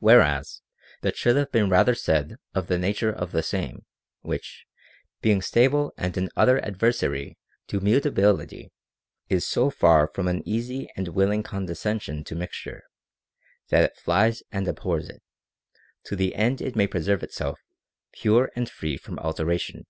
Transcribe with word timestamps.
Whereas 0.00 0.60
that 1.00 1.16
should 1.16 1.34
have 1.36 1.50
been 1.50 1.70
rather 1.70 1.94
said 1.94 2.36
of 2.52 2.66
the 2.66 2.76
nature 2.78 3.08
of 3.10 3.32
the 3.32 3.42
Same; 3.42 3.86
which, 4.20 4.66
being 5.22 5.40
stable 5.40 5.94
and 5.96 6.14
an 6.18 6.28
utter 6.36 6.60
adversary 6.62 7.38
to 7.68 7.80
mutability, 7.80 8.70
is 9.30 9.46
so 9.46 9.70
far 9.70 10.08
from 10.12 10.28
an 10.28 10.46
easy 10.46 10.90
and 10.94 11.08
willing 11.08 11.42
condescension 11.42 12.22
to 12.24 12.36
mixture, 12.36 12.82
that 13.70 13.84
it 13.84 13.96
flies 13.96 14.42
and 14.52 14.68
abhors 14.68 15.08
it, 15.08 15.22
to 16.04 16.16
the 16.16 16.34
end 16.34 16.60
it 16.60 16.76
may 16.76 16.86
preserve 16.86 17.22
itself 17.22 17.58
pure 18.12 18.50
and 18.54 18.68
free 18.68 18.98
from 18.98 19.18
alteration. 19.20 19.86